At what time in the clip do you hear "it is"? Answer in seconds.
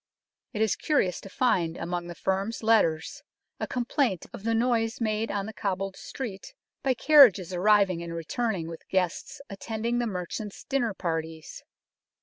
0.53-0.75